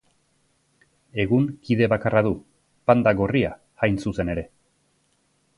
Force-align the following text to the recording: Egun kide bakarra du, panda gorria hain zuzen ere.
Egun 1.25 1.45
kide 1.67 1.89
bakarra 1.93 2.23
du, 2.29 2.33
panda 2.91 3.15
gorria 3.23 3.55
hain 3.85 4.03
zuzen 4.07 4.37
ere. 4.37 4.51